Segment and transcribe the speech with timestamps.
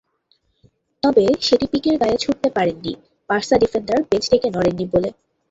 [1.03, 2.93] তবে সেটি পিকের গায়ে ছুড়তে পারেননি,
[3.29, 5.09] বার্সা ডিফেন্ডার বেঞ্চ থেকে নড়েননি বলে।